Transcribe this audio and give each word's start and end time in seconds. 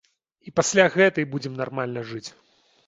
І 0.51 0.53
пасля 0.59 0.85
гэтай 0.95 1.29
будзем 1.37 1.53
нармальна 1.61 2.09
жыць. 2.13 2.29